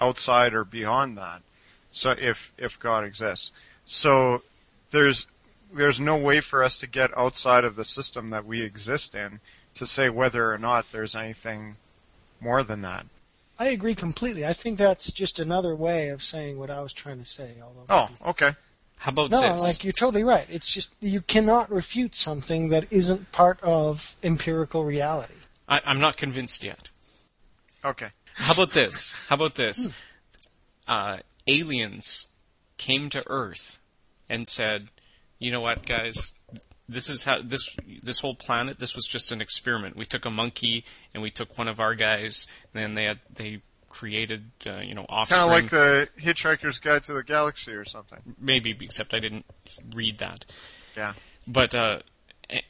outside 0.00 0.52
or 0.52 0.64
beyond 0.64 1.16
that. 1.16 1.42
So 1.92 2.10
if 2.10 2.52
if 2.58 2.78
God 2.78 3.04
exists, 3.04 3.52
so 3.90 4.40
there's 4.92 5.26
there's 5.72 6.00
no 6.00 6.16
way 6.16 6.40
for 6.40 6.62
us 6.62 6.78
to 6.78 6.86
get 6.86 7.16
outside 7.16 7.64
of 7.64 7.74
the 7.76 7.84
system 7.84 8.30
that 8.30 8.46
we 8.46 8.62
exist 8.62 9.14
in 9.14 9.40
to 9.74 9.86
say 9.86 10.08
whether 10.08 10.52
or 10.52 10.58
not 10.58 10.90
there's 10.92 11.14
anything 11.14 11.76
more 12.40 12.62
than 12.62 12.80
that. 12.80 13.06
I 13.58 13.66
agree 13.66 13.94
completely. 13.94 14.46
I 14.46 14.52
think 14.52 14.78
that's 14.78 15.12
just 15.12 15.38
another 15.38 15.74
way 15.74 16.08
of 16.08 16.22
saying 16.22 16.58
what 16.58 16.70
I 16.70 16.80
was 16.80 16.92
trying 16.92 17.18
to 17.18 17.24
say. 17.24 17.54
Although 17.62 17.84
Oh, 18.24 18.30
okay. 18.30 18.54
How 18.98 19.10
about 19.10 19.30
this? 19.30 19.40
no, 19.40 19.52
this? 19.52 19.60
like 19.60 19.84
you're 19.84 19.92
totally 19.92 20.24
right. 20.24 20.46
It's 20.48 20.72
just 20.72 20.94
you 21.00 21.20
cannot 21.20 21.70
refute 21.70 22.14
something 22.14 22.68
that 22.68 22.92
isn't 22.92 23.32
part 23.32 23.60
of 23.60 24.14
empirical 24.22 24.84
reality. 24.84 25.34
I, 25.68 25.80
I'm 25.84 26.00
not 26.00 26.16
convinced 26.16 26.62
yet. 26.64 26.88
Okay. 27.84 28.08
How 28.34 28.52
about 28.54 28.70
this? 28.70 29.12
How 29.28 29.34
about 29.34 29.56
this? 29.56 29.88
Uh, 30.86 31.18
aliens 31.46 32.26
came 32.76 33.10
to 33.10 33.22
Earth 33.26 33.79
and 34.30 34.48
said, 34.48 34.88
"You 35.38 35.50
know 35.50 35.60
what, 35.60 35.84
guys? 35.84 36.32
This 36.88 37.10
is 37.10 37.24
how 37.24 37.42
this 37.42 37.76
this 38.02 38.20
whole 38.20 38.34
planet. 38.34 38.78
This 38.78 38.94
was 38.96 39.06
just 39.06 39.30
an 39.32 39.40
experiment. 39.40 39.96
We 39.96 40.06
took 40.06 40.24
a 40.24 40.30
monkey 40.30 40.84
and 41.12 41.22
we 41.22 41.30
took 41.30 41.58
one 41.58 41.68
of 41.68 41.78
our 41.80 41.94
guys, 41.94 42.46
and 42.72 42.82
then 42.82 42.94
they 42.94 43.04
had 43.04 43.20
they 43.34 43.60
created, 43.88 44.50
uh, 44.66 44.78
you 44.78 44.94
know, 44.94 45.04
offspring. 45.08 45.40
Kind 45.40 45.50
of 45.50 45.54
like 45.54 45.70
the 45.70 46.08
Hitchhiker's 46.20 46.78
Guide 46.78 47.02
to 47.04 47.12
the 47.12 47.24
Galaxy 47.24 47.72
or 47.72 47.84
something. 47.84 48.18
maybe, 48.40 48.76
except 48.80 49.12
I 49.14 49.18
didn't 49.20 49.44
read 49.94 50.18
that. 50.18 50.46
Yeah. 50.96 51.14
But 51.46 51.74
uh, 51.74 52.00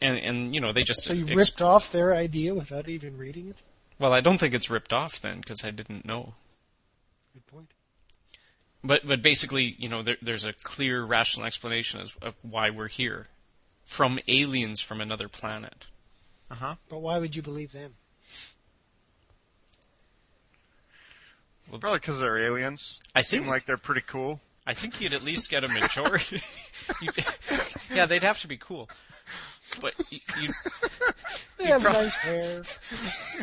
and 0.00 0.18
and 0.18 0.54
you 0.54 0.60
know 0.60 0.72
they 0.72 0.82
just 0.82 1.04
So 1.04 1.12
you 1.14 1.26
ex- 1.26 1.36
ripped 1.36 1.62
off 1.62 1.92
their 1.92 2.14
idea 2.14 2.54
without 2.54 2.88
even 2.88 3.16
reading 3.16 3.48
it. 3.48 3.62
well, 3.98 4.12
I 4.12 4.20
don't 4.20 4.38
think 4.38 4.54
it's 4.54 4.68
ripped 4.70 4.92
off 4.92 5.20
then 5.20 5.38
because 5.40 5.64
I 5.64 5.70
didn't 5.70 6.04
know. 6.04 6.34
Good 7.32 7.46
point. 7.46 7.70
But 8.82 9.06
but 9.06 9.20
basically, 9.22 9.74
you 9.78 9.88
know, 9.88 10.02
there, 10.02 10.16
there's 10.22 10.44
a 10.46 10.52
clear 10.52 11.04
rational 11.04 11.46
explanation 11.46 12.00
of, 12.00 12.16
of 12.22 12.34
why 12.42 12.70
we're 12.70 12.88
here, 12.88 13.26
from 13.84 14.18
aliens 14.26 14.80
from 14.80 15.00
another 15.00 15.28
planet. 15.28 15.86
Uh 16.50 16.54
huh. 16.54 16.74
But 16.88 17.00
why 17.00 17.18
would 17.18 17.36
you 17.36 17.42
believe 17.42 17.72
them? 17.72 17.92
Well, 21.70 21.78
Probably 21.78 22.00
because 22.00 22.18
they're 22.20 22.38
aliens. 22.38 22.98
I 23.14 23.22
Seem 23.22 23.40
think 23.40 23.50
like 23.50 23.66
they're 23.66 23.76
pretty 23.76 24.02
cool. 24.06 24.40
I 24.66 24.74
think 24.74 25.00
you'd 25.00 25.12
at 25.12 25.24
least 25.24 25.50
get 25.50 25.64
a 25.64 25.68
majority. 25.68 26.40
Yeah, 27.94 28.06
they'd 28.06 28.22
have 28.22 28.40
to 28.40 28.48
be 28.48 28.56
cool. 28.56 28.88
But 29.80 29.94
you, 30.10 30.18
you 30.40 30.48
They 31.58 31.64
You 31.66 31.72
have 31.72 31.82
prob- 31.82 31.94
nice 31.94 32.16
hair. 32.18 32.62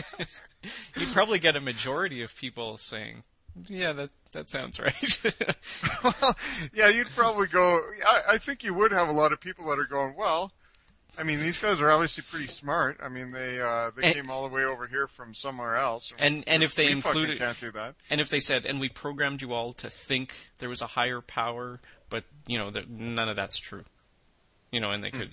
you'd 0.97 1.09
probably 1.13 1.39
get 1.39 1.55
a 1.57 1.61
majority 1.61 2.21
of 2.21 2.35
people 2.35 2.77
saying, 2.77 3.23
"Yeah, 3.67 3.93
that 3.93 4.09
that 4.31 4.47
sounds 4.49 4.79
right." 4.79 5.19
well, 6.03 6.35
yeah, 6.73 6.87
you'd 6.89 7.09
probably 7.09 7.47
go. 7.47 7.81
I, 8.05 8.21
I 8.33 8.37
think 8.37 8.63
you 8.63 8.73
would 8.73 8.91
have 8.91 9.07
a 9.09 9.13
lot 9.13 9.31
of 9.33 9.39
people 9.39 9.67
that 9.69 9.79
are 9.79 9.85
going. 9.85 10.15
Well, 10.15 10.51
I 11.19 11.23
mean, 11.23 11.39
these 11.39 11.59
guys 11.59 11.81
are 11.81 11.89
obviously 11.89 12.23
pretty 12.29 12.47
smart. 12.47 12.99
I 13.01 13.09
mean, 13.09 13.29
they 13.29 13.59
uh, 13.59 13.91
they 13.95 14.03
And- 14.07 14.15
came 14.15 14.29
all 14.31 14.47
the 14.47 14.53
way 14.53 14.63
over 14.63 14.85
here 14.87 15.07
from 15.07 15.33
somewhere 15.33 15.75
else. 15.75 16.13
and 16.19 16.43
and 16.47 16.61
if 16.63 16.75
they 16.75 16.91
included 16.91 17.39
can't 17.39 17.59
do 17.59 17.71
that. 17.71 17.95
And 18.09 18.21
if 18.21 18.29
they 18.29 18.39
said, 18.39 18.65
and 18.65 18.79
we 18.79 18.89
programmed 18.89 19.41
you 19.41 19.53
all 19.53 19.73
to 19.73 19.89
think 19.89 20.33
there 20.59 20.69
was 20.69 20.81
a 20.81 20.87
higher 20.87 21.21
power, 21.21 21.79
but 22.09 22.23
you 22.45 22.57
know 22.57 22.69
that 22.71 22.89
none 22.89 23.29
of 23.29 23.35
that's 23.35 23.57
true, 23.57 23.83
you 24.71 24.79
know, 24.79 24.91
and 24.91 25.03
they 25.03 25.11
could, 25.11 25.29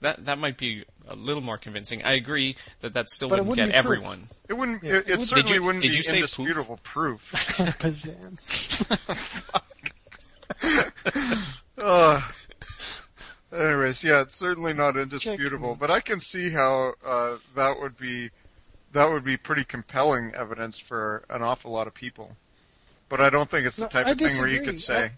that 0.00 0.24
that 0.26 0.38
might 0.38 0.56
be 0.58 0.84
a 1.08 1.14
little 1.16 1.42
more 1.42 1.58
convincing. 1.58 2.02
I 2.04 2.12
agree 2.14 2.56
that 2.80 2.92
that 2.94 3.08
still 3.08 3.28
wouldn't 3.30 3.48
wouldn't 3.48 3.68
get 3.72 3.82
be 3.82 3.86
proof. 3.88 3.98
everyone. 3.98 4.24
It 4.48 4.52
wouldn't. 4.54 4.82
Yeah, 4.82 4.94
it, 4.94 4.96
it 4.96 5.08
it 5.10 5.18
would- 5.18 5.28
certainly 5.28 5.54
you- 5.54 5.62
wouldn't 5.62 5.82
did 5.82 5.90
be 5.92 5.96
you 5.96 6.02
say 6.02 6.20
poof? 6.22 6.38
indisputable 6.38 6.78
proof. 6.82 7.32
Pazam. 7.78 8.38
Uh, 11.80 12.20
anyways, 13.52 14.02
yeah, 14.02 14.22
it's 14.22 14.34
certainly 14.34 14.72
not 14.72 14.96
indisputable, 14.96 15.76
but 15.78 15.92
I 15.92 16.00
can 16.00 16.18
see 16.18 16.50
how 16.50 16.94
uh, 17.06 17.36
that 17.54 17.78
would 17.80 17.96
be 17.96 18.30
that 18.92 19.04
would 19.08 19.22
be 19.22 19.36
pretty 19.36 19.62
compelling 19.62 20.34
evidence 20.34 20.76
for 20.80 21.22
an 21.30 21.40
awful 21.42 21.70
lot 21.70 21.86
of 21.86 21.94
people. 21.94 22.36
But 23.08 23.20
I 23.20 23.30
don't 23.30 23.48
think 23.48 23.64
it's 23.64 23.76
the 23.76 23.82
No, 23.82 23.88
type 23.90 24.06
I 24.06 24.10
of 24.10 24.18
thing 24.18 24.26
where 24.40 24.48
you 24.48 24.58
disagree. 24.58 24.66
could 24.66 24.80
say, 24.80 25.10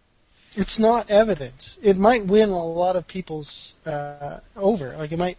It's 0.56 0.78
not 0.78 1.10
evidence. 1.10 1.78
It 1.82 1.96
might 1.96 2.26
win 2.26 2.48
a 2.48 2.64
lot 2.64 2.96
of 2.96 3.06
people's 3.06 3.78
uh, 3.86 4.40
over. 4.56 4.96
Like 4.96 5.12
it 5.12 5.18
might, 5.18 5.38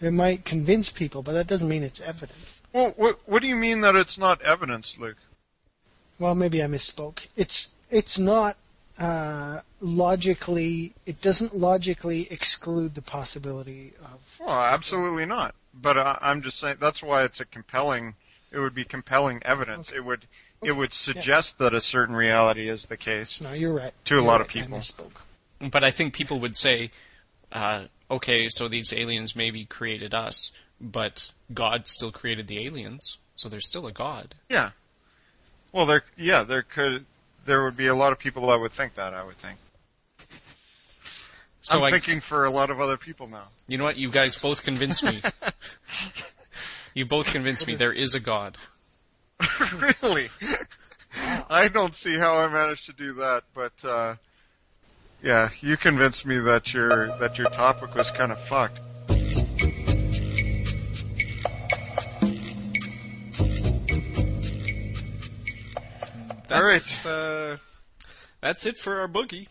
it 0.00 0.12
might 0.12 0.44
convince 0.44 0.90
people, 0.90 1.22
but 1.22 1.32
that 1.32 1.46
doesn't 1.46 1.68
mean 1.68 1.82
it's 1.82 2.00
evidence. 2.00 2.60
"Well, 2.72 2.92
what 2.96 3.20
what 3.26 3.42
do 3.42 3.48
you 3.48 3.56
mean 3.56 3.80
that 3.80 3.96
it's 3.96 4.18
not 4.18 4.40
evidence, 4.42 4.98
Luke?" 4.98 5.16
Well, 6.18 6.34
maybe 6.34 6.62
I 6.62 6.66
misspoke. 6.66 7.28
It's 7.36 7.74
it's 7.88 8.18
not 8.18 8.56
uh, 8.98 9.60
logically. 9.80 10.92
It 11.06 11.22
doesn't 11.22 11.54
logically 11.56 12.28
exclude 12.30 12.94
the 12.94 13.02
possibility 13.02 13.94
of. 14.04 14.38
Well, 14.40 14.60
absolutely 14.60 15.24
not. 15.24 15.54
But 15.72 15.96
I, 15.96 16.18
I'm 16.20 16.42
just 16.42 16.60
saying 16.60 16.76
that's 16.80 17.02
why 17.02 17.24
it's 17.24 17.40
a 17.40 17.46
compelling. 17.46 18.14
It 18.52 18.58
would 18.58 18.74
be 18.74 18.84
compelling 18.84 19.40
evidence. 19.44 19.90
It 19.90 20.04
would 20.04 20.26
it 20.62 20.72
would 20.72 20.92
suggest 20.92 21.58
that 21.58 21.74
a 21.74 21.80
certain 21.80 22.14
reality 22.14 22.68
is 22.68 22.86
the 22.86 22.96
case. 22.96 23.40
No, 23.40 23.52
you're 23.52 23.72
right. 23.72 23.92
To 24.06 24.14
a 24.14 24.16
You're 24.18 24.26
lot 24.26 24.40
of 24.40 24.48
right. 24.48 24.56
I 24.56 24.60
people. 24.62 24.78
misspoke. 24.78 25.70
But 25.70 25.84
I 25.84 25.90
think 25.90 26.14
people 26.14 26.38
would 26.40 26.56
say, 26.56 26.90
uh, 27.52 27.84
okay, 28.10 28.48
so 28.48 28.68
these 28.68 28.92
aliens 28.92 29.34
maybe 29.36 29.64
created 29.64 30.14
us, 30.14 30.50
but 30.80 31.30
God 31.52 31.86
still 31.86 32.12
created 32.12 32.46
the 32.46 32.64
aliens, 32.66 33.18
so 33.36 33.48
there's 33.48 33.66
still 33.66 33.86
a 33.86 33.92
God. 33.92 34.34
Yeah. 34.48 34.70
Well, 35.72 35.86
there 35.86 36.02
yeah 36.16 36.42
there 36.42 36.62
could 36.62 37.06
there 37.44 37.62
would 37.64 37.76
be 37.76 37.86
a 37.86 37.94
lot 37.94 38.12
of 38.12 38.18
people 38.18 38.46
that 38.48 38.58
would 38.60 38.72
think 38.72 38.94
that. 38.94 39.14
I 39.14 39.24
would 39.24 39.36
think. 39.36 39.58
So 41.62 41.78
I'm 41.78 41.84
I, 41.84 41.90
thinking 41.90 42.20
for 42.20 42.44
a 42.44 42.50
lot 42.50 42.70
of 42.70 42.80
other 42.80 42.96
people 42.96 43.26
now. 43.28 43.44
you 43.68 43.76
know 43.78 43.84
what? 43.84 43.96
You 43.96 44.10
guys 44.10 44.40
both 44.40 44.64
convinced 44.64 45.04
me. 45.04 45.20
you 46.94 47.04
both 47.04 47.30
convinced 47.30 47.66
me 47.66 47.74
there 47.74 47.92
is 47.92 48.14
a 48.14 48.20
God. 48.20 48.56
really? 50.02 50.28
I 51.48 51.68
don't 51.68 51.94
see 51.94 52.16
how 52.16 52.36
I 52.36 52.48
managed 52.48 52.86
to 52.86 52.92
do 52.92 53.12
that, 53.14 53.44
but 53.54 53.72
uh, 53.84 54.14
yeah, 55.22 55.50
you 55.60 55.76
convinced 55.76 56.26
me 56.26 56.38
that 56.38 56.72
your 56.72 57.16
that 57.18 57.38
your 57.38 57.50
topic 57.50 57.94
was 57.94 58.10
kind 58.10 58.32
of 58.32 58.40
fucked. 58.40 58.80
That's, 66.48 67.06
uh, 67.06 67.56
that's 68.40 68.66
it 68.66 68.76
for 68.76 69.00
our 69.00 69.08
boogie. 69.08 69.46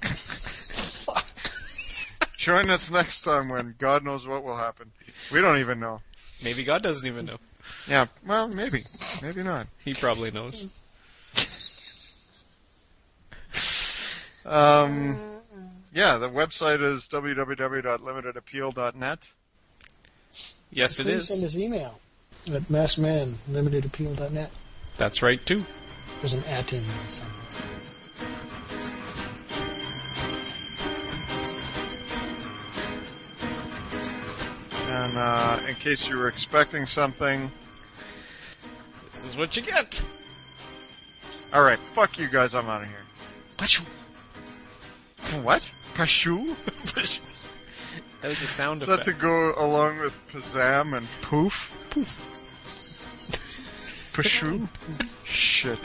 Join 2.36 2.70
us 2.70 2.90
next 2.90 3.22
time 3.22 3.48
when 3.48 3.74
God 3.78 4.04
knows 4.04 4.26
what 4.26 4.44
will 4.44 4.56
happen. 4.56 4.92
We 5.32 5.40
don't 5.40 5.58
even 5.58 5.80
know. 5.80 6.00
Maybe 6.44 6.64
God 6.64 6.82
doesn't 6.82 7.06
even 7.06 7.26
know. 7.26 7.38
Yeah, 7.88 8.06
well, 8.26 8.48
maybe. 8.48 8.82
Maybe 9.22 9.42
not. 9.42 9.66
He 9.84 9.94
probably 9.94 10.30
knows. 10.30 10.66
Um, 14.44 15.16
yeah, 15.92 16.16
the 16.16 16.28
website 16.28 16.82
is 16.82 17.08
www.limitedappeal.net. 17.08 19.32
Yes, 20.72 21.00
it 21.00 21.04
Please 21.04 21.28
send 21.28 21.44
us 21.44 21.56
email 21.56 22.00
at 22.54 22.62
massmanlimitedappeal.net. 22.62 24.50
That's 24.96 25.22
right 25.22 25.44
too. 25.44 25.64
There's 26.20 26.34
an 26.34 26.44
at 26.52 26.72
in 26.72 26.84
there 26.84 26.94
somewhere. 27.08 27.36
And 34.90 35.16
uh, 35.16 35.58
in 35.68 35.74
case 35.76 36.08
you 36.08 36.18
were 36.18 36.26
expecting 36.28 36.86
something, 36.86 37.50
This 39.10 39.24
is 39.24 39.36
what 39.36 39.56
you 39.56 39.62
get. 39.62 40.02
all 41.52 41.62
right, 41.62 41.78
fuck 41.78 42.18
you 42.18 42.28
guys, 42.28 42.54
I'm 42.54 42.68
out 42.68 42.82
of 42.82 42.88
here. 42.88 42.96
Pachoo. 43.56 43.84
What? 45.42 45.72
Pashu? 45.94 47.26
That 48.20 48.28
was 48.28 48.42
a 48.42 48.46
sound 48.46 48.82
Is 48.82 48.88
that 48.88 49.02
to 49.04 49.14
go 49.14 49.54
along 49.56 50.00
with 50.00 50.18
Pazam 50.30 50.94
and 50.94 51.06
Poof? 51.22 51.74
Poof. 51.88 52.26
Pashu? 54.12 54.68
Shit. 55.24 55.78